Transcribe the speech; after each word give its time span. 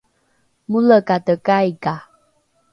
molekatekai 0.71 1.69
ka 1.83 1.95